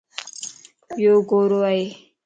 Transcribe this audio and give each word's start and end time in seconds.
يو 1.03 1.13
گوڙو 1.29 1.59
ائي. 1.69 1.83